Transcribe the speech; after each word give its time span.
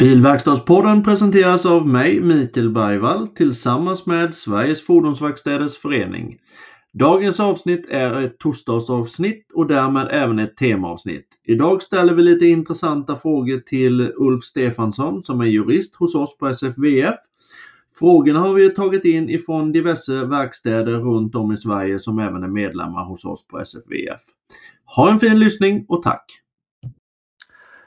Bilverkstadspodden 0.00 1.02
presenteras 1.02 1.66
av 1.66 1.88
mig, 1.88 2.20
Mikael 2.20 2.70
Bergvall, 2.70 3.28
tillsammans 3.28 4.06
med 4.06 4.34
Sveriges 4.34 4.84
Fordonsverkstäders 4.84 5.76
Förening. 5.76 6.38
Dagens 6.92 7.40
avsnitt 7.40 7.86
är 7.90 8.20
ett 8.20 8.38
torsdagsavsnitt 8.38 9.52
och 9.54 9.66
därmed 9.66 10.08
även 10.10 10.38
ett 10.38 10.56
temaavsnitt. 10.56 11.26
Idag 11.44 11.82
ställer 11.82 12.14
vi 12.14 12.22
lite 12.22 12.46
intressanta 12.46 13.16
frågor 13.16 13.58
till 13.58 14.12
Ulf 14.16 14.44
Stefansson 14.44 15.22
som 15.22 15.40
är 15.40 15.44
jurist 15.44 15.96
hos 15.96 16.14
oss 16.14 16.38
på 16.38 16.48
SFVF. 16.48 17.16
Frågorna 17.98 18.40
har 18.40 18.54
vi 18.54 18.70
tagit 18.70 19.04
in 19.04 19.30
ifrån 19.30 19.72
diverse 19.72 20.24
verkstäder 20.24 20.98
runt 20.98 21.34
om 21.34 21.52
i 21.52 21.56
Sverige 21.56 21.98
som 21.98 22.18
även 22.18 22.42
är 22.42 22.48
medlemmar 22.48 23.04
hos 23.04 23.24
oss 23.24 23.46
på 23.46 23.58
SFVF. 23.58 24.20
Ha 24.96 25.10
en 25.10 25.20
fin 25.20 25.38
lyssning 25.38 25.84
och 25.88 26.02
tack! 26.02 26.40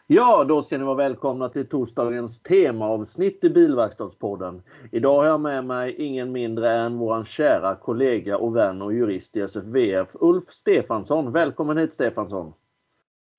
Ja, 0.08 0.44
då 0.44 0.64
ska 0.64 0.78
ni 0.78 0.84
vara 0.84 0.96
välkomna 0.96 1.50
till 1.50 1.68
torsdagens 1.68 2.44
temaavsnitt 2.44 3.44
i 3.44 3.50
Bilverkstadspodden. 3.50 4.62
Idag 4.92 5.18
har 5.18 5.26
jag 5.26 5.42
med 5.42 5.66
mig 5.66 5.96
ingen 5.98 6.32
mindre 6.32 6.70
än 6.70 6.98
våran 6.98 7.26
kära 7.26 7.76
kollega 7.76 8.38
och 8.38 8.56
vän 8.56 8.82
och 8.82 8.94
jurist 8.94 9.38
i 9.38 9.42
SFVF, 9.42 10.08
Ulf 10.14 10.50
Stefansson. 10.50 11.32
Välkommen 11.32 11.78
hit 11.78 11.94
Stefansson! 11.94 12.54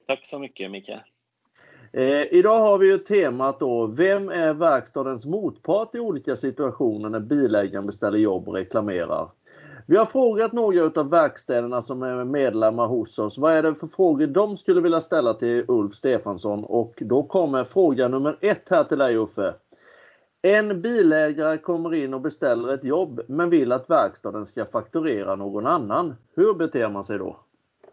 Tack 0.06 0.27
så 0.27 0.38
mycket 0.38 0.70
Micke! 0.70 0.91
Eh, 1.92 2.34
idag 2.34 2.56
har 2.56 2.78
vi 2.78 2.86
ju 2.86 2.98
temat 2.98 3.60
då, 3.60 3.86
vem 3.86 4.28
är 4.28 4.55
verkstadens 4.55 5.27
motpart 5.27 5.94
i 5.94 5.98
olika 5.98 6.36
situationer 6.36 7.08
när 7.08 7.20
bilägaren 7.20 7.86
beställer 7.86 8.19
jobb 8.19 8.48
och 8.48 8.55
reklamerar? 8.55 9.31
Vi 9.86 9.96
har 9.96 10.06
frågat 10.06 10.52
några 10.52 11.00
av 11.00 11.10
verkstäderna 11.10 11.82
som 11.82 12.02
är 12.02 12.24
medlemmar 12.24 12.86
hos 12.86 13.18
oss. 13.18 13.38
Vad 13.38 13.52
är 13.52 13.62
det 13.62 13.74
för 13.74 13.86
frågor 13.86 14.26
de 14.26 14.56
skulle 14.56 14.80
vilja 14.80 15.00
ställa 15.00 15.34
till 15.34 15.64
Ulf 15.68 15.94
Stefansson? 15.94 16.64
Och 16.64 16.94
då 16.96 17.22
kommer 17.22 17.64
fråga 17.64 18.08
nummer 18.08 18.38
ett 18.41 18.68
här 18.70 18.84
till 18.84 18.98
dig 18.98 19.16
Uffe. 19.16 19.54
En 20.42 20.82
bilägare 20.82 21.58
kommer 21.58 21.94
in 21.94 22.14
och 22.14 22.20
beställer 22.20 22.74
ett 22.74 22.84
jobb 22.84 23.20
men 23.28 23.50
vill 23.50 23.72
att 23.72 23.91
verkstaden 23.91 24.46
ska 24.46 24.64
fakturera 24.64 25.36
någon 25.36 25.66
annan. 25.66 26.14
Hur 26.36 26.54
beter 26.54 26.88
man 26.88 27.04
sig 27.04 27.19
då? 27.19 27.41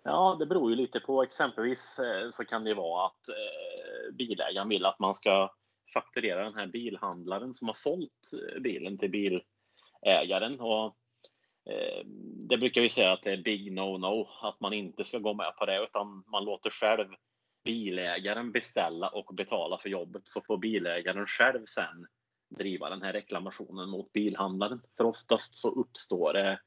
Ja, 0.04 0.36
det 0.40 0.46
beror 0.46 0.70
ju 0.70 0.76
lite 0.76 1.00
på. 1.00 1.24
Exempelvis 1.24 2.00
eh, 2.00 2.30
så 2.30 2.46
kan 2.46 2.64
det 2.64 2.74
vara 2.74 3.06
att 3.06 3.30
eh, 3.30 4.14
bilägaren 4.14 4.70
vill 4.70 4.86
att 4.86 5.00
man 5.00 5.16
ska 5.16 5.52
fakturera 5.94 6.44
den 6.44 6.56
här 6.56 6.68
bilhandlaren 6.68 7.54
som 7.54 7.68
har 7.68 7.76
sålt 7.76 8.32
eh, 8.56 8.62
bilen 8.62 8.98
till 8.98 9.12
bilägaren. 9.12 10.60
Och 10.60 10.96
Eh, 11.70 12.06
det 12.50 12.58
brukar 12.58 12.82
vi 12.82 12.90
säga 12.90 13.12
att 13.12 13.24
det 13.24 13.32
är 13.32 13.38
big 13.38 13.72
no-no, 13.72 14.28
att 14.42 14.60
man 14.60 14.74
inte 14.74 15.04
ska 15.04 15.20
gå 15.20 15.34
med 15.34 15.56
på 15.58 15.66
det 15.66 15.84
utan 15.84 16.24
man 16.28 16.46
låter 16.46 16.70
själv 16.70 17.08
bilägaren 17.64 18.52
beställa 18.52 19.10
och 19.10 19.36
betala 19.36 19.78
för 19.78 19.90
jobbet 19.90 20.22
så 20.28 20.42
får 20.42 20.58
bilägaren 20.58 21.26
själv 21.26 21.66
sen 21.66 22.08
driva 22.58 22.90
den 22.90 23.02
här 23.02 23.14
reklamationen 23.14 23.90
mot 23.90 24.14
bilhandlaren. 24.14 24.82
För 24.98 25.04
oftast 25.04 25.54
så 25.54 25.70
uppstår 25.70 26.34
det 26.34 26.60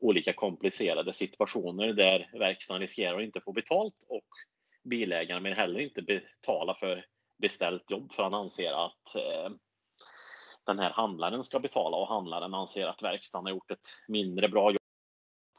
olika 0.00 0.32
komplicerade 0.32 1.12
situationer 1.12 1.92
där 1.92 2.30
verkstaden 2.32 2.80
riskerar 2.80 3.18
att 3.18 3.24
inte 3.24 3.40
få 3.40 3.52
betalt 3.52 4.06
och 4.08 4.28
bilägaren 4.84 5.42
vill 5.42 5.54
heller 5.54 5.80
inte 5.80 6.02
betala 6.02 6.74
för 6.74 7.04
beställt 7.38 7.90
jobb 7.90 8.12
för 8.12 8.22
han 8.22 8.34
anser 8.34 8.72
att 8.72 9.14
eh, 9.16 9.50
den 10.70 10.84
här 10.84 10.90
handlaren 10.90 11.42
ska 11.42 11.58
betala 11.58 11.96
och 11.96 12.08
handlaren 12.08 12.54
anser 12.54 12.86
att 12.86 13.02
verkstaden 13.02 13.46
har 13.46 13.50
gjort 13.50 13.70
ett 13.70 13.88
mindre 14.08 14.48
bra 14.48 14.70
jobb. 14.70 14.80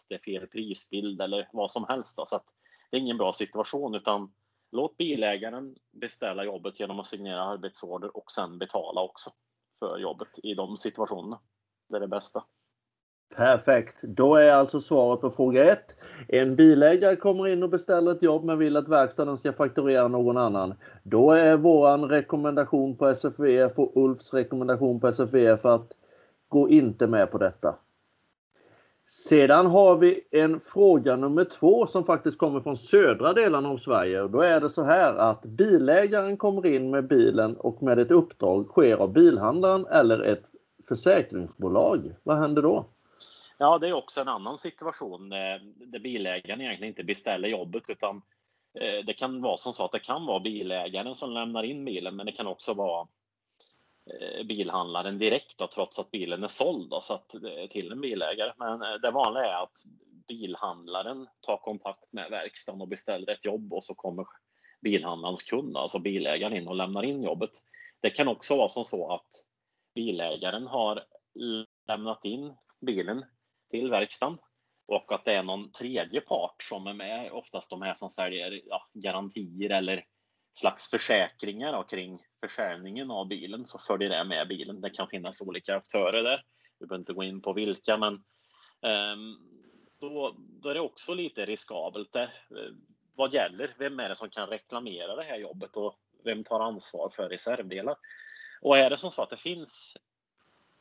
Det 0.10 0.16
är 0.16 0.20
fel 0.20 0.48
prisbild 0.48 1.22
eller 1.22 1.50
vad 1.54 1.72
som 1.72 1.86
helst. 1.90 2.18
Då. 2.18 2.26
Så 2.26 2.36
att 2.36 2.46
det 2.92 2.98
är 2.98 3.02
ingen 3.02 3.18
bra 3.18 3.34
situation 3.34 3.96
utan 3.96 4.34
låt 4.72 4.98
bilägaren 4.98 5.76
beställa 5.92 6.44
jobbet 6.44 6.80
genom 6.80 7.00
att 7.00 7.08
signera 7.08 7.44
arbetsorder 7.44 8.18
och 8.18 8.32
sen 8.32 8.58
betala 8.58 9.02
också 9.02 9.32
för 9.80 9.98
jobbet 9.98 10.40
i 10.44 10.54
de 10.54 10.78
situationerna. 10.78 11.40
Det 11.90 11.96
är 11.96 12.00
det 12.00 12.08
bästa. 12.08 12.46
Perfekt. 13.36 13.96
Då 14.02 14.36
är 14.36 14.52
alltså 14.52 14.82
svaret 14.82 15.22
på 15.22 15.30
fråga 15.30 15.72
1. 15.72 15.80
En 16.28 16.56
bilägare 16.56 17.16
kommer 17.16 17.48
in 17.48 17.64
och 17.64 17.70
beställer 17.70 18.12
ett 18.12 18.24
jobb 18.24 18.44
men 18.44 18.58
vill 18.58 18.78
att 18.78 18.88
verkstaden 18.88 19.38
ska 19.38 19.54
fakturera 19.54 20.08
någon 20.08 20.38
annan. 20.38 20.74
Då 21.04 21.32
är 21.32 21.58
våran 21.58 22.10
rekommendation 22.10 22.96
på 22.98 23.08
SFVF 23.08 23.72
och 23.80 23.92
Ulfs 23.96 24.34
rekommendation 24.34 25.00
på 25.00 25.08
SFVF 25.08 25.66
att 25.66 25.92
gå 26.48 26.70
inte 26.70 27.08
med 27.08 27.32
på 27.32 27.38
detta. 27.38 27.76
Sedan 29.08 29.66
har 29.66 29.98
vi 29.98 30.22
en 30.32 30.60
fråga 30.60 31.16
nummer 31.16 31.44
två 31.44 31.88
som 31.88 32.04
faktiskt 32.04 32.38
kommer 32.38 32.60
från 32.60 32.78
södra 32.78 33.34
delen 33.34 33.66
av 33.66 33.78
Sverige. 33.78 34.28
Då 34.28 34.42
är 34.42 34.62
det 34.62 34.70
så 34.70 34.84
här 34.84 35.14
att 35.16 35.46
bilägaren 35.46 36.38
kommer 36.38 36.66
in 36.66 36.90
med 36.90 37.08
bilen 37.08 37.56
och 37.56 37.84
med 37.84 38.00
ett 38.00 38.12
uppdrag 38.12 38.68
sker 38.68 38.98
av 38.98 39.14
bilhandlaren 39.14 39.86
eller 39.86 40.20
ett 40.20 40.44
försäkringsbolag. 40.88 42.16
Vad 42.24 42.38
händer 42.38 42.62
då? 42.62 42.86
Ja, 43.62 43.78
det 43.78 43.88
är 43.88 43.94
också 43.94 44.22
en 44.22 44.28
annan 44.28 44.58
situation 44.58 45.32
eh, 45.32 45.62
där 45.76 46.00
bilägaren 46.00 46.62
egentligen 46.62 46.92
inte 46.92 47.04
beställer 47.04 47.48
jobbet 47.48 47.90
utan 47.90 48.22
eh, 48.80 49.06
det 49.06 49.14
kan 49.14 49.42
vara 49.42 49.58
som 49.58 49.74
så 49.74 49.86
att 49.86 49.92
det 49.92 50.00
kan 50.00 50.26
vara 50.26 50.40
bilägaren 50.40 51.16
som 51.16 51.32
lämnar 51.32 51.64
in 51.64 51.86
bilen 51.86 52.16
men 52.16 52.26
det 52.26 52.32
kan 52.32 52.48
också 52.48 52.74
vara 52.74 53.08
eh, 54.06 54.44
bilhandlaren 54.46 55.18
direkt 55.18 55.58
då, 55.58 55.68
trots 55.68 56.00
att 56.00 56.12
bilen 56.12 56.44
är 56.44 56.48
såld 56.48 56.90
då, 56.90 57.02
så 57.02 57.14
att, 57.14 57.30
till 57.70 57.92
en 57.92 58.02
bilägare. 58.02 58.54
Men 58.58 59.02
det 59.02 59.12
vanliga 59.12 59.46
är 59.46 59.64
att 59.64 59.84
bilhandlaren 60.28 61.28
tar 61.42 61.58
kontakt 61.58 62.14
med 62.14 62.32
verkstaden 62.32 62.82
och 62.82 62.88
beställer 62.88 63.34
ett 63.34 63.46
jobb 63.46 63.74
och 63.74 63.84
så 63.84 63.96
kommer 63.96 64.26
bilhandlarens 64.82 65.44
kund, 65.44 65.78
alltså 65.78 66.00
bilägaren 66.00 66.58
in 66.58 66.68
och 66.68 66.76
lämnar 66.76 67.04
in 67.04 67.24
jobbet. 67.24 67.52
Det 68.00 68.10
kan 68.10 68.28
också 68.28 68.58
vara 68.58 68.70
som 68.70 68.86
så 68.86 69.14
att 69.14 69.30
bilägaren 69.96 70.68
har 70.68 71.04
lämnat 71.88 72.26
in 72.26 72.54
bilen 72.86 73.26
till 73.72 73.90
verkstaden 73.90 74.38
och 74.88 75.12
att 75.12 75.26
det 75.26 75.34
är 75.34 75.44
någon 75.44 75.72
tredje 75.72 76.22
part 76.22 76.64
som 76.64 76.88
är 76.88 76.94
med, 76.94 77.32
oftast 77.32 77.70
de 77.70 77.82
här 77.82 77.94
som 77.94 78.10
säljer 78.10 78.62
ja, 78.66 78.88
garantier 78.94 79.70
eller 79.70 80.06
slags 80.54 80.90
försäkringar 80.90 81.74
då, 81.74 81.84
kring 81.84 82.20
försäljningen 82.40 83.12
av 83.12 83.28
bilen 83.28 83.66
så 83.66 83.80
följer 83.80 84.10
det 84.10 84.24
med 84.24 84.48
bilen. 84.48 84.82
Det 84.82 84.90
kan 84.90 85.08
finnas 85.08 85.42
olika 85.42 85.76
aktörer 85.76 86.24
där. 86.24 86.44
Vi 86.80 86.88
behöver 86.88 87.02
inte 87.02 87.14
gå 87.14 87.24
in 87.24 87.42
på 87.42 87.54
vilka, 87.54 87.98
men 87.98 88.14
um, 88.82 89.40
då, 90.00 90.36
då, 90.38 90.70
är 90.70 90.74
det 90.74 90.80
också 90.80 91.14
lite 91.14 91.46
riskabelt 91.46 92.14
där. 92.14 92.34
Eh, 92.50 92.74
vad 93.16 93.34
gäller? 93.34 93.76
Vem 93.80 94.00
är 94.00 94.10
det 94.10 94.16
som 94.16 94.30
kan 94.30 94.48
reklamera 94.48 95.16
det 95.16 95.24
här 95.24 95.38
jobbet 95.38 95.78
och 95.78 96.00
vem 96.24 96.44
tar 96.44 96.60
ansvar 96.60 97.12
för 97.16 97.30
reservdelar? 97.30 97.96
Och 98.62 98.78
är 98.78 98.90
det 98.90 98.98
som 98.98 99.12
så 99.12 99.24
att 99.24 99.30
det 99.30 99.38
finns 99.38 99.98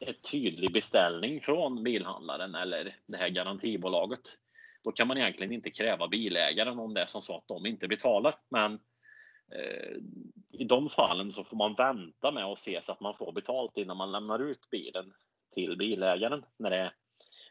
en 0.01 0.15
tydlig 0.31 0.73
beställning 0.73 1.41
från 1.41 1.83
bilhandlaren 1.83 2.55
eller 2.55 2.97
det 3.07 3.17
här 3.17 3.29
garantibolaget, 3.29 4.21
då 4.85 4.93
kan 4.93 5.09
man 5.09 5.19
egentligen 5.19 5.53
inte 5.53 5.71
kräva 5.71 6.09
bilägaren 6.09 6.79
om 6.79 6.95
det 6.95 7.01
är 7.01 7.07
som 7.07 7.23
så 7.23 7.37
att 7.37 7.49
de 7.49 7.67
inte 7.67 7.89
betalar. 7.89 8.35
Men 8.49 8.73
eh, 9.53 9.97
i 10.53 10.65
de 10.65 10.89
fallen 10.89 11.33
så 11.33 11.45
får 11.45 11.57
man 11.57 11.75
vänta 11.75 12.33
med 12.33 12.45
att 12.45 12.59
se 12.59 12.83
så 12.83 12.93
att 12.93 13.01
man 13.01 13.15
får 13.15 13.33
betalt 13.33 13.77
innan 13.77 13.97
man 13.97 14.13
lämnar 14.13 14.39
ut 14.39 14.71
bilen 14.71 15.13
till 15.55 15.77
bilägaren. 15.77 16.45
När 16.57 16.71
det 16.71 16.77
är, 16.77 16.93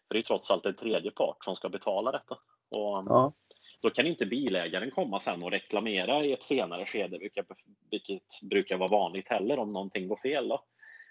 för 0.07 0.13
det 0.13 0.19
är 0.19 0.23
trots 0.23 0.51
allt 0.51 0.65
en 0.65 0.75
tredje 0.75 1.11
part 1.11 1.45
som 1.45 1.55
ska 1.55 1.69
betala 1.69 2.11
detta. 2.11 2.37
Och 2.69 3.03
ja. 3.07 3.33
Då 3.81 3.89
kan 3.89 4.07
inte 4.07 4.25
bilägaren 4.25 4.91
komma 4.91 5.19
sen 5.19 5.43
och 5.43 5.51
reklamera 5.51 6.25
i 6.25 6.33
ett 6.33 6.43
senare 6.43 6.85
skede, 6.85 7.17
vilket, 7.17 7.47
vilket 7.91 8.41
brukar 8.49 8.77
vara 8.77 8.89
vanligt 8.89 9.27
heller 9.27 9.59
om 9.59 9.69
någonting 9.69 10.07
går 10.07 10.17
fel. 10.17 10.47
Då. 10.47 10.65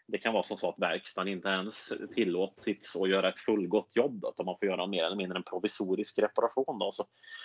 Det 0.09 0.19
kan 0.19 0.33
vara 0.33 0.43
som 0.43 0.57
så 0.57 0.69
att 0.69 0.79
verkstaden 0.79 1.33
inte 1.33 1.49
ens 1.49 1.93
tillåtits 2.15 2.97
att 2.97 3.11
göra 3.11 3.29
ett 3.29 3.41
fullgott 3.41 3.91
jobb, 3.95 4.21
då, 4.21 4.29
att 4.29 4.47
man 4.47 4.57
får 4.61 4.69
göra 4.69 4.87
mer 4.87 5.05
eller 5.05 5.17
mindre 5.17 5.39
en 5.39 5.43
provisorisk 5.43 6.19
reparation. 6.19 6.79
Då, 6.79 6.93
så, 6.93 7.05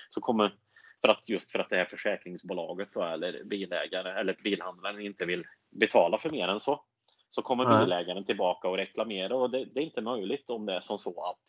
så 0.10 0.22
kommer, 0.22 0.56
för 1.02 1.12
att, 1.12 1.30
just 1.30 1.52
för 1.52 1.60
att 1.60 1.70
det 1.70 1.76
här 1.76 1.86
försäkringsbolaget 1.86 2.94
då, 2.94 3.04
eller 3.04 3.44
bilägare 3.44 4.20
eller 4.20 4.38
bilhandlaren 4.44 5.02
inte 5.02 5.26
vill 5.26 5.44
betala 5.72 6.18
för 6.18 6.30
mer 6.30 6.48
än 6.48 6.60
så, 6.60 6.84
så 7.30 7.42
kommer 7.42 7.66
Nej. 7.66 7.86
bilägaren 7.86 8.26
tillbaka 8.26 8.68
och 8.68 8.78
reklamerar 8.78 9.34
och 9.34 9.50
det, 9.50 9.66
det, 9.66 9.80
är 9.80 9.84
inte 9.84 10.02
möjligt 10.02 10.50
om 10.50 10.66
det 10.66 10.74
är 10.74 10.80
som 10.80 10.98
så 10.98 11.24
att 11.24 11.42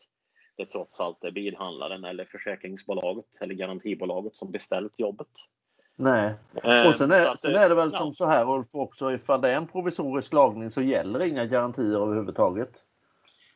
det 0.56 0.66
trots 0.66 1.00
allt 1.00 1.24
är 1.24 1.30
bilhandlaren 1.30 2.04
eller 2.04 2.24
försäkringsbolaget 2.24 3.26
eller 3.40 3.54
garantibolaget 3.54 4.36
som 4.36 4.52
beställt 4.52 4.98
jobbet. 4.98 5.28
Nej. 5.96 6.34
Eh, 6.64 6.86
och 6.86 6.94
sen 6.94 7.12
är, 7.12 7.26
att, 7.26 7.40
sen 7.40 7.54
är 7.54 7.68
det 7.68 7.74
väl 7.74 7.90
ja. 7.92 7.98
som 7.98 8.14
så 8.14 8.26
här 8.26 8.50
Ulf 8.50 8.68
också, 8.72 9.12
ifall 9.12 9.40
det 9.40 9.50
är 9.50 9.56
en 9.56 9.66
provisorisk 9.66 10.32
lagning 10.32 10.70
så 10.70 10.82
gäller 10.82 11.22
inga 11.22 11.46
garantier 11.46 12.02
överhuvudtaget. 12.02 12.70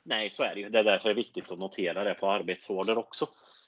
Nej, 0.03 0.31
så 0.31 0.43
är 0.43 0.55
det 0.55 0.61
ju. 0.61 0.69
Det 0.69 0.79
är 0.79 0.85
därför 0.85 1.09
det 1.09 1.13
är 1.13 1.17
viktigt 1.17 1.53
att 1.53 1.59
notera 1.59 2.05
det 2.05 2.15
på 2.15 2.31
arbetsorder 2.31 2.99
också. 2.99 3.27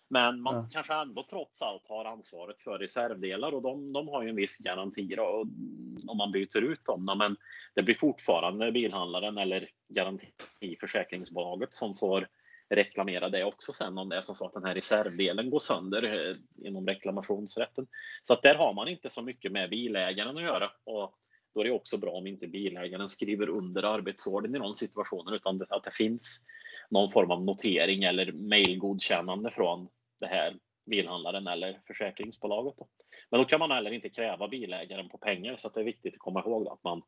Men 0.08 0.40
man 0.40 0.54
ja. 0.54 0.68
kanske 0.70 0.94
ändå 0.94 1.24
trots 1.30 1.62
allt 1.62 1.86
har 1.88 2.04
ansvaret 2.04 2.60
för 2.60 2.78
reservdelar 2.78 3.54
och 3.54 3.62
de, 3.62 3.92
de 3.92 4.08
har 4.08 4.22
ju 4.22 4.28
en 4.28 4.36
viss 4.36 4.58
garanti 4.58 5.14
då, 5.16 5.46
om 6.08 6.16
man 6.16 6.32
byter 6.32 6.62
ut 6.62 6.84
dem. 6.84 7.18
Men 7.18 7.36
det 7.74 7.82
blir 7.82 7.94
fortfarande 7.94 8.72
bilhandlaren 8.72 9.38
eller 9.38 9.68
garantiförsäkringsbolaget 9.88 11.74
som 11.74 11.96
får 11.96 12.26
reklamera 12.70 13.28
det 13.28 13.44
också 13.44 13.72
sen 13.72 13.98
om 13.98 14.08
det 14.08 14.16
är 14.16 14.20
som 14.20 14.34
så 14.34 14.46
att 14.46 14.52
den 14.52 14.64
här 14.64 14.74
reservdelen 14.74 15.50
går 15.50 15.60
sönder 15.60 16.02
eh, 16.02 16.66
inom 16.66 16.86
reklamationsrätten. 16.86 17.86
Så 18.22 18.34
att 18.34 18.42
där 18.42 18.54
har 18.54 18.74
man 18.74 18.88
inte 18.88 19.10
så 19.10 19.22
mycket 19.22 19.52
med 19.52 19.70
bilägaren 19.70 20.36
att 20.36 20.42
göra 20.42 20.70
och 20.84 21.14
då 21.54 21.60
är 21.60 21.64
det 21.64 21.70
också 21.70 21.98
bra 21.98 22.10
om 22.10 22.26
inte 22.26 22.46
bilägaren 22.46 23.08
skriver 23.08 23.48
under 23.48 23.82
arbetsordning 23.82 24.56
i 24.56 24.58
någon 24.58 24.74
situation 24.74 25.34
utan 25.34 25.62
att 25.68 25.84
det 25.84 25.94
finns 25.94 26.46
någon 26.90 27.10
form 27.10 27.30
av 27.30 27.44
notering 27.44 28.02
eller 28.02 28.32
mejlgodkännande 28.32 29.50
från 29.50 29.88
det 30.20 30.26
här 30.26 30.58
bilhandlaren 30.86 31.46
eller 31.46 31.80
försäkringsbolaget. 31.86 32.78
Då. 32.78 32.88
Men 33.30 33.40
då 33.40 33.44
kan 33.44 33.60
man 33.60 33.70
heller 33.70 33.90
inte 33.90 34.08
kräva 34.08 34.48
bilägaren 34.48 35.08
på 35.08 35.18
pengar 35.18 35.56
så 35.56 35.68
det 35.68 35.80
är 35.80 35.84
viktigt 35.84 36.14
att 36.14 36.18
komma 36.18 36.40
ihåg 36.40 36.68
att 36.68 36.84
man 36.84 37.02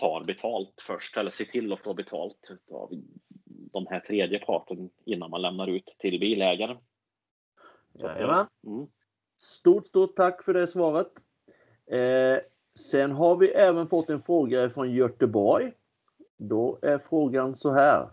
tar 0.00 0.24
betalt 0.24 0.82
först 0.86 1.16
eller 1.16 1.30
ser 1.30 1.44
till 1.44 1.72
att 1.72 1.80
få 1.80 1.94
betalt 1.94 2.50
av 2.72 2.90
de 3.72 3.86
här 3.86 4.00
tredje 4.00 4.38
parten 4.38 4.90
innan 5.04 5.30
man 5.30 5.42
lämnar 5.42 5.66
ut 5.66 5.86
till 5.98 6.20
bilägaren. 6.20 6.76
Jajamän. 7.92 8.46
Mm. 8.66 8.86
Stort, 9.38 9.86
stort 9.86 10.16
tack 10.16 10.42
för 10.42 10.54
det 10.54 10.66
svaret. 10.66 11.12
Eh, 11.90 12.38
sen 12.78 13.12
har 13.12 13.36
vi 13.36 13.46
även 13.46 13.88
fått 13.88 14.08
en 14.08 14.22
fråga 14.22 14.70
från 14.70 14.92
Göteborg. 14.92 15.72
Då 16.38 16.78
är 16.82 16.98
frågan 16.98 17.54
så 17.54 17.72
här. 17.72 18.10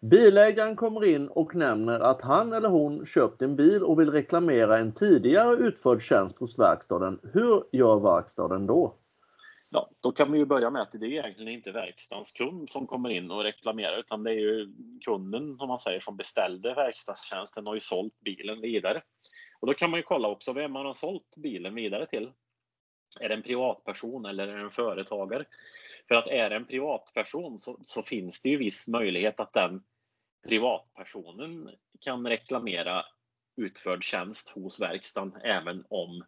Bilägaren 0.00 0.76
kommer 0.76 1.04
in 1.04 1.28
och 1.28 1.54
nämner 1.54 2.00
att 2.00 2.22
han 2.22 2.52
eller 2.52 2.68
hon 2.68 3.06
köpt 3.06 3.42
en 3.42 3.56
bil 3.56 3.82
och 3.82 4.00
vill 4.00 4.10
reklamera 4.10 4.78
en 4.78 4.92
tidigare 4.92 5.56
utförd 5.56 6.02
tjänst 6.02 6.38
hos 6.38 6.58
verkstaden. 6.58 7.20
Hur 7.32 7.64
gör 7.72 8.00
verkstaden 8.00 8.66
då? 8.66 8.94
Ja, 9.70 9.90
då 10.00 10.12
kan 10.12 10.30
man 10.30 10.38
ju 10.38 10.44
börja 10.44 10.70
med 10.70 10.82
att 10.82 10.92
det 10.92 11.06
är 11.06 11.10
egentligen 11.10 11.52
inte 11.52 11.72
verkstadens 11.72 12.32
kund 12.32 12.70
som 12.70 12.86
kommer 12.86 13.10
in 13.10 13.30
och 13.30 13.42
reklamerar 13.42 13.98
utan 13.98 14.22
det 14.22 14.30
är 14.30 14.38
ju 14.38 14.72
kunden 15.04 15.58
som 15.58 15.68
man 15.68 15.78
säger 15.78 16.00
som 16.00 16.16
beställde 16.16 16.74
verkstadstjänsten 16.74 17.66
och 17.66 17.70
har 17.70 17.74
ju 17.74 17.80
sålt 17.80 18.20
bilen 18.20 18.60
vidare. 18.60 19.02
Och 19.60 19.66
då 19.66 19.74
kan 19.74 19.90
man 19.90 20.00
ju 20.00 20.04
kolla 20.04 20.28
också 20.28 20.52
vem 20.52 20.72
man 20.72 20.86
har 20.86 20.92
sålt 20.92 21.36
bilen 21.36 21.74
vidare 21.74 22.06
till. 22.06 22.32
Är 23.20 23.28
det 23.28 23.34
en 23.34 23.42
privatperson 23.42 24.26
eller 24.26 24.48
är 24.48 24.56
det 24.56 24.62
en 24.62 24.70
företagare? 24.70 25.44
För 26.08 26.14
att 26.14 26.28
är 26.28 26.50
det 26.50 26.56
en 26.56 26.66
privatperson 26.66 27.58
så, 27.58 27.78
så 27.82 28.02
finns 28.02 28.42
det 28.42 28.48
ju 28.48 28.56
viss 28.56 28.88
möjlighet 28.88 29.40
att 29.40 29.52
den 29.52 29.82
privatpersonen 30.48 31.70
kan 32.00 32.26
reklamera 32.26 33.04
utförd 33.56 34.04
tjänst 34.04 34.50
hos 34.50 34.80
verkstaden 34.80 35.40
även 35.42 35.84
om 35.88 36.24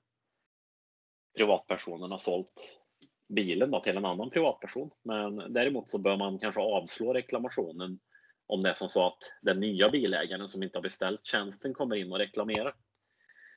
privatpersonen 1.36 2.10
har 2.10 2.18
sålt 2.18 2.80
bilen 3.28 3.70
då 3.70 3.80
till 3.80 3.96
en 3.96 4.04
annan 4.04 4.30
privatperson. 4.30 4.90
Men 5.02 5.52
däremot 5.52 5.90
så 5.90 5.98
bör 5.98 6.16
man 6.16 6.38
kanske 6.38 6.60
avslå 6.60 7.12
reklamationen 7.12 7.98
om 8.46 8.62
det 8.62 8.70
är 8.70 8.74
som 8.74 8.88
så 8.88 9.06
att 9.06 9.32
den 9.42 9.60
nya 9.60 9.88
bilägaren 9.88 10.48
som 10.48 10.62
inte 10.62 10.78
har 10.78 10.82
beställt 10.82 11.26
tjänsten 11.26 11.74
kommer 11.74 11.96
in 11.96 12.12
och 12.12 12.18
reklamerar. 12.18 12.74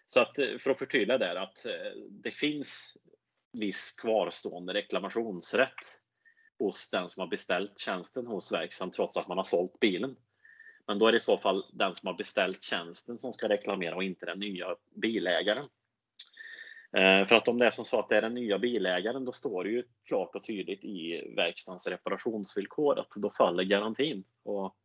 Så 0.08 0.22
att 0.22 0.40
eh, 0.40 0.58
för 0.60 0.72
att 0.72 0.80
förtydliga 0.80 1.18
där 1.18 1.36
att 1.36 1.66
eh, 1.66 2.02
det 2.10 2.32
finns 2.32 2.98
viss 3.54 3.96
kvarstående 4.02 4.74
reklamationsrätt 4.74 6.02
hos 6.60 6.90
den 6.90 7.10
som 7.10 7.22
har 7.22 7.28
beställt 7.28 7.80
tjänsten 7.80 8.28
hos 8.28 8.52
verksam 8.52 8.92
trots 8.92 9.18
att 9.18 9.28
man 9.28 9.38
har 9.38 9.44
sålt 9.44 9.80
bilen. 9.80 10.16
Men 10.88 11.00
då 11.00 11.08
är 11.08 11.12
det 11.12 11.16
i 11.16 11.20
så 11.20 11.38
fall 11.38 11.66
den 11.74 11.96
som 11.96 12.08
har 12.08 12.14
beställt 12.14 12.64
tjänsten 12.64 13.18
som 13.18 13.34
ska 13.34 13.50
reklamera 13.50 13.96
och 13.96 14.04
inte 14.04 14.26
den 14.26 14.38
nya 14.38 14.76
bilägaren. 14.96 15.68
Eh, 16.98 17.28
för 17.28 17.36
att 17.36 17.48
om 17.48 17.60
det 17.60 17.66
är 17.66 17.72
som 17.72 17.86
så 17.86 18.00
att 18.00 18.10
det 18.10 18.18
är 18.18 18.22
den 18.22 18.34
nya 18.34 18.60
bilägaren, 18.60 19.26
då 19.26 19.32
står 19.32 19.64
det 19.64 19.70
ju 19.70 19.84
klart 20.06 20.36
och 20.36 20.44
tydligt 20.44 20.84
i 20.84 21.34
verkstadens 21.36 21.88
reparationsvillkor 21.88 23.00
att 23.00 23.12
då 23.16 23.30
faller 23.30 23.64
garantin. 23.64 24.24
Och 24.44 24.76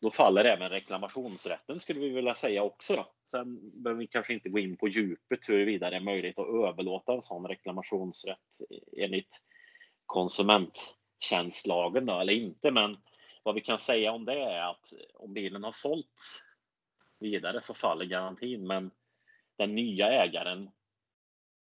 då 0.00 0.10
faller 0.10 0.44
även 0.44 0.70
reklamationsrätten 0.70 1.80
skulle 1.80 2.00
vi 2.00 2.08
vilja 2.08 2.34
säga 2.34 2.62
också. 2.62 2.96
Då. 2.96 3.06
Sen 3.30 3.82
behöver 3.82 4.00
vi 4.00 4.06
kanske 4.06 4.34
inte 4.34 4.48
gå 4.48 4.58
in 4.58 4.76
på 4.76 4.88
djupet 4.88 5.48
huruvida 5.48 5.90
det 5.90 5.96
är 5.96 6.00
möjligt 6.00 6.38
att 6.38 6.48
överlåta 6.48 7.12
en 7.12 7.22
sån 7.22 7.46
reklamationsrätt 7.46 8.60
e-, 8.70 9.04
enligt 9.04 9.44
konsumenttjänstlagen 10.06 12.06
då, 12.06 12.20
eller 12.20 12.32
inte. 12.32 12.70
Men 12.70 12.96
vad 13.42 13.54
vi 13.54 13.60
kan 13.60 13.78
säga 13.78 14.12
om 14.12 14.24
det 14.24 14.42
är 14.42 14.70
att 14.70 14.92
om 15.14 15.34
bilen 15.34 15.64
har 15.64 15.72
sålts 15.72 16.44
vidare 17.18 17.60
så 17.60 17.74
faller 17.74 18.04
garantin. 18.04 18.66
Men 18.66 18.90
den 19.56 19.74
nya 19.74 20.06
ägaren 20.06 20.70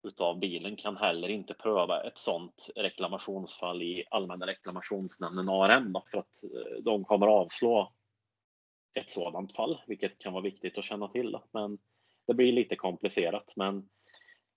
utav 0.05 0.39
bilen 0.39 0.75
kan 0.75 0.97
heller 0.97 1.27
inte 1.27 1.53
pröva 1.53 2.03
ett 2.03 2.17
sådant 2.17 2.69
reklamationsfall 2.75 3.81
i 3.81 4.03
Allmänna 4.11 4.47
reklamationsnämnden 4.47 5.49
ARN 5.49 5.95
för 6.11 6.17
att 6.17 6.43
eh, 6.43 6.83
de 6.83 7.03
kommer 7.05 7.27
avslå 7.27 7.93
ett 8.93 9.09
sådant 9.09 9.55
fall, 9.55 9.81
vilket 9.87 10.17
kan 10.17 10.33
vara 10.33 10.43
viktigt 10.43 10.77
att 10.77 10.85
känna 10.85 11.07
till. 11.07 11.37
Men 11.51 11.77
det 12.27 12.33
blir 12.33 12.51
lite 12.51 12.75
komplicerat. 12.75 13.53
Men 13.55 13.89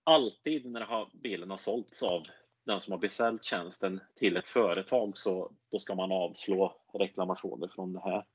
alltid 0.03 0.65
när 0.65 1.17
bilen 1.17 1.49
har 1.49 1.57
sålts 1.57 2.03
av 2.03 2.23
den 2.65 2.81
som 2.81 2.91
har 2.91 2.99
beställt 2.99 3.43
tjänsten 3.43 3.99
till 4.15 4.37
ett 4.37 4.47
företag 4.47 5.17
så 5.17 5.51
då 5.71 5.79
ska 5.79 5.95
man 5.95 6.11
avslå 6.11 6.75
reklamationer 6.93 7.67
från 7.67 7.93
det 7.93 8.01
här 8.01 8.25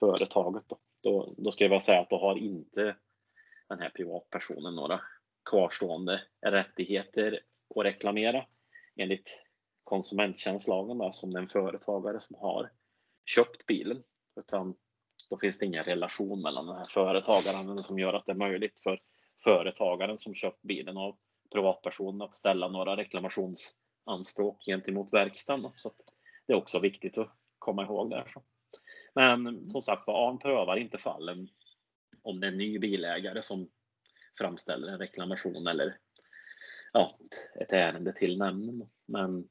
företaget. 0.00 0.64
Då, 0.68 0.78
då, 1.02 1.34
då 1.36 1.50
ska 1.50 1.64
jag 1.64 1.82
säga 1.82 2.00
att 2.00 2.10
då 2.10 2.18
har 2.18 2.36
inte 2.36 2.96
den 3.68 3.78
här 3.78 3.90
privatpersonen 3.90 4.74
några 4.74 5.00
kvarstående 5.50 6.22
rättigheter 6.40 7.40
att 7.76 7.84
reklamera 7.84 8.46
enligt 8.96 9.44
konsumenttjänstlagen 9.84 10.98
då, 10.98 11.12
som 11.12 11.30
den 11.30 11.48
företagare 11.48 12.20
som 12.20 12.36
har 12.36 12.70
köpt 13.24 13.66
bilen. 13.66 14.02
Utan 14.40 14.74
då 15.30 15.38
finns 15.38 15.58
det 15.58 15.66
ingen 15.66 15.84
relation 15.84 16.42
mellan 16.42 16.66
den 16.66 16.76
här 16.76 16.84
företagaren 16.84 17.78
som 17.78 17.98
gör 17.98 18.12
att 18.12 18.26
det 18.26 18.32
är 18.32 18.36
möjligt 18.36 18.80
för 18.80 19.00
företagaren 19.44 20.18
som 20.18 20.34
köpt 20.34 20.62
bilen 20.62 20.96
av 20.96 21.16
privatpersonen 21.52 22.22
att 22.22 22.34
ställa 22.34 22.68
några 22.68 22.96
reklamationsanspråk 22.96 24.64
gentemot 24.64 25.12
verkstaden. 25.12 25.70
Så 25.76 25.92
det 26.46 26.52
är 26.52 26.56
också 26.56 26.78
viktigt 26.78 27.18
att 27.18 27.30
komma 27.58 27.82
ihåg 27.82 28.10
där. 28.10 28.26
Men 29.14 29.70
som 29.70 29.82
sagt 29.82 30.08
ARN 30.08 30.38
prövar 30.38 30.76
inte 30.76 30.98
fallen 30.98 31.48
om 32.22 32.40
det 32.40 32.46
är 32.46 32.52
en 32.52 32.58
ny 32.58 32.78
bilägare 32.78 33.42
som 33.42 33.68
framställer 34.38 34.88
en 34.88 34.98
reklamation 34.98 35.68
eller 35.68 35.98
ja, 36.92 37.18
ett 37.60 37.72
ärende 37.72 38.12
till 38.12 38.38
nämnden. 38.38 38.88
Men 39.06 39.48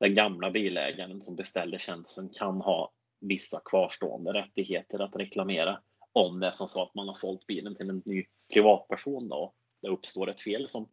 den 0.00 0.14
gamla 0.14 0.50
bilägaren 0.50 1.20
som 1.20 1.36
beställde 1.36 1.78
tjänsten 1.78 2.28
kan 2.28 2.60
ha 2.60 2.92
vissa 3.20 3.60
kvarstående 3.64 4.32
rättigheter 4.32 4.98
att 4.98 5.16
reklamera 5.16 5.80
om 6.12 6.40
det 6.40 6.46
är 6.46 6.50
som 6.50 6.68
så 6.68 6.82
att 6.82 6.94
man 6.94 7.06
har 7.06 7.14
sålt 7.14 7.46
bilen 7.46 7.74
till 7.74 7.90
en 7.90 8.02
ny 8.04 8.26
privatperson 8.52 9.28
då. 9.28 9.54
Det 9.82 9.88
uppstår 9.88 10.30
ett 10.30 10.40
fel 10.40 10.68
som 10.68 10.88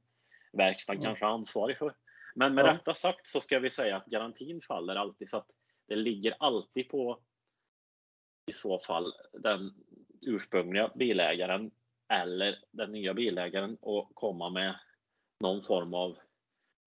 verkstaden 0.54 1.02
mm. 1.02 1.08
kanske 1.08 1.26
är 1.26 1.30
ansvarig 1.30 1.78
för. 1.78 1.96
Men 2.36 2.56
med 2.56 2.66
ja. 2.66 2.74
detta 2.74 2.94
sagt 2.94 3.28
så 3.28 3.42
ska 3.42 3.60
vi 3.60 3.70
säga 3.70 3.98
att 3.98 4.06
garantin 4.06 4.62
faller 4.62 4.96
alltid 4.96 5.30
så 5.30 5.38
att 5.38 5.50
det 5.88 5.96
ligger 5.96 6.36
alltid 6.40 6.90
på 6.90 7.20
i 8.46 8.54
så 8.54 8.80
fall 8.80 9.14
den 9.34 9.74
ursprungliga 10.28 10.92
bilägaren 10.96 11.72
eller 12.10 12.56
den 12.72 12.92
nya 12.92 13.13
bilägaren 13.13 13.74
att 13.74 14.08
komma 14.13 14.50
med 14.50 14.75
någon 15.39 15.63
form 15.63 15.94
av 15.94 16.18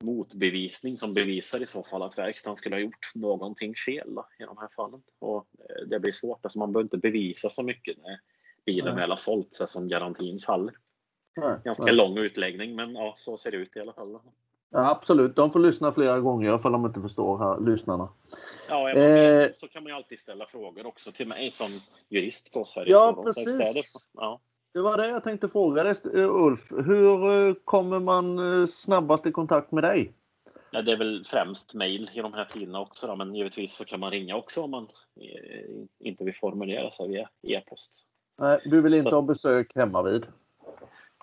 motbevisning 0.02 0.99
som 0.99 1.14
bevisar 1.14 1.62
i 1.62 1.67
så 1.67 1.83
fall 1.83 2.02
att 2.02 2.19
verkstaden 2.19 2.57
skulle 2.57 2.76
ha 2.76 2.81
gjort 2.81 3.14
någonting 3.14 3.75
fel 3.87 4.14
då, 4.14 4.26
i 4.38 4.43
de 4.43 4.59
här 4.59 4.69
fallen. 4.76 5.02
Och 5.19 5.47
eh, 5.59 5.87
det 5.87 6.00
blir 6.00 6.12
svårt, 6.12 6.45
alltså 6.45 6.59
man 6.59 6.73
behöver 6.73 6.85
inte 6.85 6.99
bevisa 6.99 7.50
så 7.50 7.62
mycket 7.62 7.99
när 7.99 8.21
bilen 8.67 8.97
väl 8.97 9.11
har 9.11 9.17
sålt 9.17 9.55
sig 9.55 9.69
som 9.69 9.88
garantin 9.88 10.41
faller. 10.41 10.75
Nej, 11.37 11.59
Ganska 11.64 11.85
nej. 11.85 11.95
lång 11.95 12.19
utläggning, 12.19 12.76
men 12.76 12.95
ja, 12.95 13.14
så 13.17 13.37
ser 13.37 13.50
det 13.50 13.57
ut 13.57 13.76
i 13.76 13.81
alla 13.81 13.93
fall. 13.93 14.19
Ja, 14.71 14.91
absolut, 14.91 15.37
de 15.37 15.52
får 15.52 15.61
lyssna 15.61 15.93
flera 15.93 16.21
gånger 16.21 16.57
ifall 16.57 16.73
de 16.73 16.87
inte 16.87 17.00
förstår 17.00 17.38
här, 17.38 17.61
lyssnarna. 17.71 18.09
Ja, 18.69 18.91
eh, 18.91 19.50
så 19.55 19.69
kan 19.69 19.83
man 19.83 19.91
ju 19.91 19.97
alltid 19.97 20.21
ställa 20.21 20.47
frågor 20.47 20.87
också 20.87 21.12
till 21.12 21.29
mig 21.29 21.50
som 21.50 21.69
jurist 22.09 22.52
på 22.52 22.64
Sveriges 22.64 22.99
Ja, 22.99 23.23
precis. 23.25 24.07
Ja. 24.12 24.41
Det 24.73 24.81
var 24.81 24.97
det 24.97 25.09
jag 25.09 25.25
tänkte 25.25 25.49
fråga 25.49 25.83
dig 25.83 25.95
Ulf. 26.14 26.73
Hur 26.87 27.49
eh, 27.49 27.55
kommer 27.64 28.00
man 28.00 28.61
eh, 28.61 28.67
snabbast 28.67 29.26
i 29.26 29.33
kontakt 29.33 29.73
med 29.73 29.85
dig? 29.85 30.12
Ja, 30.71 30.83
det 30.83 30.93
är 30.93 30.97
väl 30.97 31.25
främst 31.26 31.75
mejl 31.75 32.11
i 32.14 32.21
de 32.21 32.33
här 32.33 32.45
tiderna 32.45 32.81
också 32.81 33.07
då, 33.07 33.17
men 33.17 33.35
givetvis 33.35 33.75
så 33.75 33.85
kan 33.85 34.00
man 34.00 34.11
ringa 34.11 34.37
också 34.37 34.62
om 34.62 34.71
man 34.71 34.88
eh, 35.21 36.09
inte 36.09 36.25
vill 36.25 36.35
formulera 36.35 36.91
sig 36.91 37.09
via 37.09 37.29
e-post. 37.43 38.07
Nej, 38.38 38.61
du 38.64 38.81
vill 38.81 38.95
inte 38.95 39.11
så 39.11 39.17
ha 39.17 39.23
besök 39.23 39.73
hemma 39.75 40.02
vid? 40.02 40.26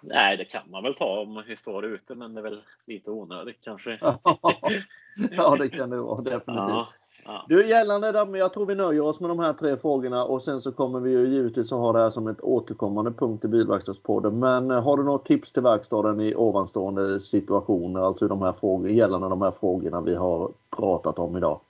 Nej, 0.01 0.37
det 0.37 0.45
kan 0.45 0.71
man 0.71 0.83
väl 0.83 0.95
ta 0.95 1.19
om 1.19 1.43
vi 1.47 1.55
står 1.55 1.85
ute, 1.85 2.15
men 2.15 2.33
det 2.33 2.41
är 2.41 2.43
väl 2.43 2.61
lite 2.85 3.11
onödigt 3.11 3.63
kanske. 3.63 3.99
ja, 5.31 5.55
det 5.59 5.69
kan 5.69 5.89
det 5.89 6.01
vara 6.01 6.21
definitivt. 6.21 6.87
Ja. 7.25 7.45
Du, 7.47 7.67
gällande 7.67 8.11
det, 8.11 8.25
men 8.25 8.39
jag 8.39 8.53
tror 8.53 8.65
vi 8.65 8.75
nöjer 8.75 9.01
oss 9.01 9.19
med 9.19 9.29
de 9.29 9.39
här 9.39 9.53
tre 9.53 9.77
frågorna 9.77 10.23
och 10.23 10.43
sen 10.43 10.61
så 10.61 10.71
kommer 10.71 10.99
vi 10.99 11.11
ju 11.11 11.27
givetvis 11.27 11.71
att 11.71 11.79
ha 11.79 11.93
det 11.93 11.99
här 11.99 12.09
som 12.09 12.27
ett 12.27 12.41
återkommande 12.41 13.11
punkt 13.11 13.45
i 13.45 13.47
Bilverkstadspodden. 13.47 14.39
Men 14.39 14.71
eh, 14.71 14.83
har 14.83 14.97
du 14.97 15.03
något 15.03 15.25
tips 15.25 15.51
till 15.51 15.63
verkstaden 15.63 16.19
i 16.19 16.35
ovanstående 16.35 17.19
situationer, 17.19 18.01
alltså 18.01 18.27
de 18.27 18.41
här 18.41 18.53
frågorna, 18.59 18.93
gällande 18.93 19.29
de 19.29 19.41
här 19.41 19.53
frågorna 19.59 20.01
vi 20.01 20.15
har 20.15 20.51
pratat 20.77 21.19
om 21.19 21.37
idag? 21.37 21.61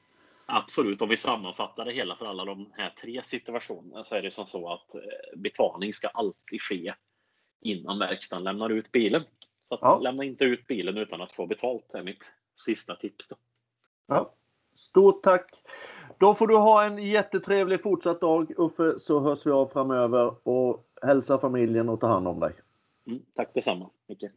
Absolut, 0.46 1.02
om 1.02 1.10
vi 1.10 1.18
sammanfattar 1.18 1.86
det 1.86 1.92
hela 1.92 2.16
för 2.16 2.26
alla 2.26 2.46
de 2.46 2.66
här 2.72 2.90
tre 2.90 3.22
situationerna 3.24 4.04
så 4.04 4.16
är 4.16 4.22
det 4.22 4.32
som 4.32 4.46
så 4.46 4.74
att 4.74 4.96
eh, 4.96 5.02
betalning 5.40 5.94
ska 5.94 6.08
alltid 6.08 6.62
ske 6.62 6.94
innan 7.62 8.00
verkstaden 8.00 8.44
lämnar 8.44 8.70
ut 8.70 8.92
bilen. 8.92 9.24
Så 9.62 9.78
ja. 9.82 10.00
lämna 10.00 10.24
inte 10.24 10.46
ut 10.46 10.68
bilen 10.68 10.98
utan 10.98 11.22
att 11.22 11.32
få 11.32 11.46
betalt 11.46 11.94
är 11.94 12.04
mitt 12.04 12.34
sista 12.56 12.96
tips. 12.96 13.30
Då. 13.30 13.36
Ja. 14.08 14.34
Stort 14.76 15.24
tack! 15.24 15.64
Då 16.20 16.36
får 16.36 16.48
du 16.48 16.56
ha 16.58 16.84
en 16.84 16.98
jättetrevlig 16.98 17.82
fortsatt 17.82 18.22
dag 18.22 18.52
Uffe, 18.58 19.00
så 19.00 19.20
hörs 19.20 19.46
vi 19.46 19.52
av 19.52 19.68
framöver 19.68 20.48
och 20.48 20.86
hälsa 21.02 21.38
familjen 21.38 21.90
och 21.90 22.00
ta 22.00 22.08
hand 22.08 22.28
om 22.28 22.40
dig. 22.40 22.54
Mm, 23.08 23.22
tack 23.34 23.54
detsamma. 23.54 23.90
Mycket. 24.08 24.32